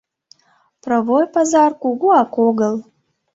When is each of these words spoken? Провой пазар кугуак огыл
Провой 0.83 1.25
пазар 1.35 1.71
кугуак 1.81 2.31
огыл 2.47 2.75